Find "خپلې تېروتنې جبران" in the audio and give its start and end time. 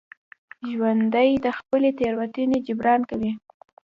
1.57-3.01